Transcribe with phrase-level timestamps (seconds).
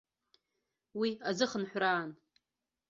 [0.99, 2.09] Уи азыхынҳәраан.